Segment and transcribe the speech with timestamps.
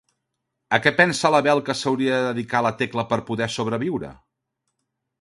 [0.77, 4.15] A què pensa la Bel que s'hauria de dedicar la Tecla per poder sobreviure?